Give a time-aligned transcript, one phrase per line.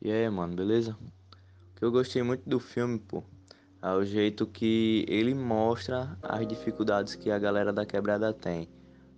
[0.00, 0.96] E aí, mano, beleza?
[1.72, 3.22] O que eu gostei muito do filme, pô,
[3.82, 8.68] é o jeito que ele mostra as dificuldades que a galera da quebrada tem.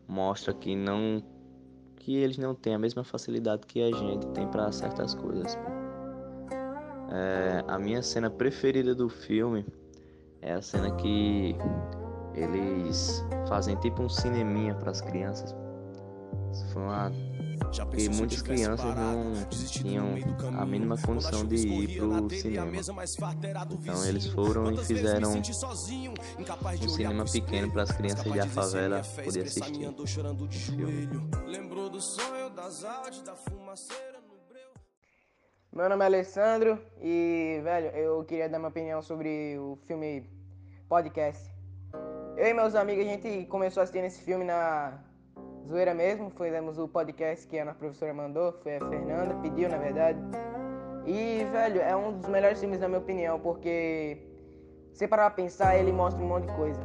[0.09, 1.23] Mostra que não
[1.97, 5.57] que eles não têm a mesma facilidade que a gente tem para certas coisas.
[7.13, 9.67] É, a minha cena preferida do filme
[10.41, 11.55] é a cena que
[12.35, 15.55] eles fazem tipo um cineminha para as crianças.
[16.53, 17.13] Isso foi uma
[17.79, 19.33] porque muitas crianças não
[19.69, 20.15] tinham
[20.59, 22.73] a mínima condição de ir pro cinema.
[23.83, 29.89] Então eles foram e fizeram um cinema pequeno para as crianças da favela poder assistir
[29.89, 31.09] o filme.
[35.73, 40.29] Meu nome é Alessandro e, velho, eu queria dar minha opinião sobre o filme
[40.89, 41.49] Podcast.
[42.37, 44.99] Eu e meus amigos, a gente começou assistindo esse filme na
[45.67, 49.79] zoeira mesmo, fizemos o podcast que a nossa professora mandou, foi a Fernanda, pediu na
[49.79, 50.19] verdade.
[51.07, 54.19] E, velho, é um dos melhores filmes na minha opinião, porque
[54.93, 56.81] se parar pra pensar, ele mostra um monte de coisa.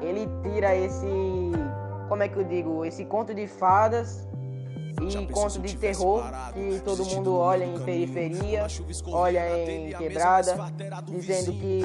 [0.00, 1.06] Ele tira esse,
[2.08, 4.27] como é que eu digo, esse conto de fadas
[5.00, 8.66] e conto de terror que todo mundo olha em periferia,
[9.06, 10.56] olha em quebrada,
[11.08, 11.82] dizendo que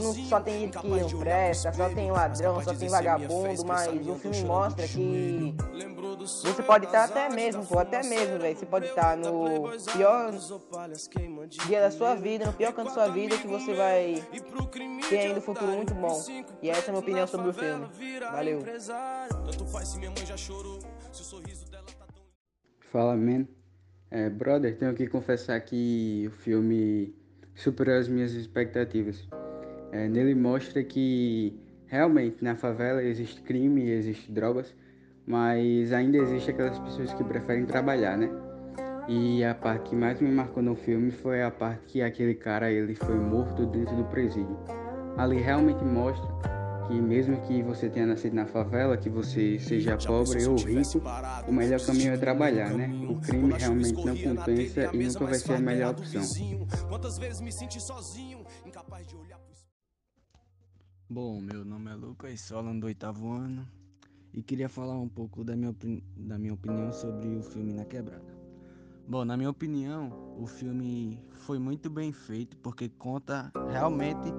[0.00, 4.14] não só tem gente que não presta, só tem ladrão, só tem vagabundo, mas o
[4.16, 5.54] filme mostra que
[6.26, 10.32] você pode estar até mesmo, pô, até mesmo, velho, você pode estar no pior
[11.66, 14.22] dia da sua vida, no pior canto da sua vida, que você vai
[15.08, 16.20] ter ainda um futuro muito bom.
[16.62, 17.86] E essa é a minha opinião sobre o filme.
[18.32, 18.62] Valeu.
[22.90, 23.46] Fala, man.
[24.10, 27.14] É, brother, tenho que confessar que o filme
[27.54, 29.26] superou as minhas expectativas.
[29.92, 34.74] É, nele mostra que realmente na favela existe crime, existe drogas,
[35.26, 38.30] mas ainda existe aquelas pessoas que preferem trabalhar, né?
[39.08, 42.70] E a parte que mais me marcou no filme foi a parte que aquele cara
[42.70, 44.58] ele foi morto dentro do presídio.
[45.16, 46.57] Ali realmente mostra
[46.88, 51.02] que mesmo que você tenha nascido na favela, que você seja pobre ou rico,
[51.46, 52.88] o melhor caminho é trabalhar, né?
[53.08, 56.22] O crime realmente não compensa e nunca vai ser a melhor opção.
[61.10, 63.66] Bom, meu nome é Lucas, sou aluno do oitavo ano
[64.32, 65.74] e queria falar um pouco da minha,
[66.16, 68.38] da minha opinião sobre o filme Na Quebrada.
[69.06, 74.30] Bom, na minha opinião, o filme foi muito bem feito porque conta realmente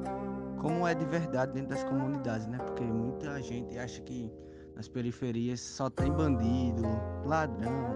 [0.60, 2.58] como é de verdade dentro das comunidades, né?
[2.58, 4.32] Porque muita gente acha que
[4.76, 6.84] nas periferias só tem bandido,
[7.26, 7.96] ladrão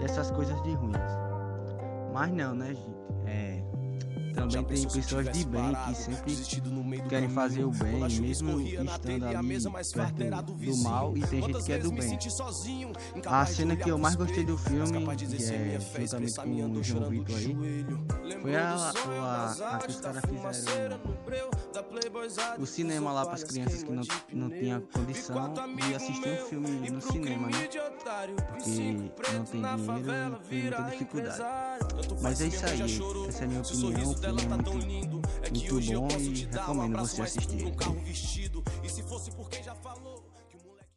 [0.00, 0.96] e essas coisas de ruins.
[2.12, 3.02] Mas não, né, gente?
[3.26, 3.62] É,
[4.34, 9.42] também tem pessoas de bem que sempre querem fazer o bem, mesmo estando ali
[10.14, 12.18] perto do mal, e tem gente que é do bem.
[13.26, 17.56] A cena que eu mais gostei do filme, é, juntamente com o João Vitor aí,
[18.40, 20.98] foi a, a, a que os caras fizeram
[22.58, 26.90] o cinema lá para as crianças que não, não tinham condição de assistir um filme
[26.90, 27.68] no cinema, né?
[29.14, 31.42] Porque não tem dinheiro e tem muita dificuldade.
[32.22, 32.80] Mas é isso aí,
[33.28, 34.10] essa é a minha opinião.
[34.10, 34.72] O filme é muito,
[35.52, 37.74] muito bom e recomendo você assistir.